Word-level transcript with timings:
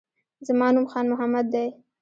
زما 0.47 0.67
نوم 0.75 0.85
خان 0.91 1.05
محمد 1.11 1.45
دی 1.53 1.67